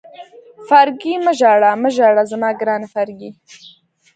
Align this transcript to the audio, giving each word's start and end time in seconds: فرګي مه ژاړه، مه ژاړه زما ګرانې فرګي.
فرګي 0.67 1.15
مه 1.25 1.33
ژاړه، 1.39 1.71
مه 1.81 1.89
ژاړه 1.95 2.23
زما 2.31 2.49
ګرانې 2.59 2.87
فرګي. 2.93 3.29